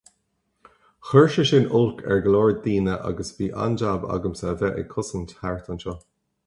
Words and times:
Chuir 1.09 1.27
sé 1.35 1.45
sin 1.49 1.67
olc 1.81 2.01
ar 2.15 2.23
go 2.23 2.33
leor 2.37 2.51
daoine 2.65 2.97
agus 3.11 3.31
bhí 3.37 3.53
an-jab 3.67 4.09
agamsa 4.17 4.59
bheith 4.63 4.83
ag 4.83 4.93
cosaint 4.97 5.37
thart 5.43 5.73
anseo. 5.77 5.99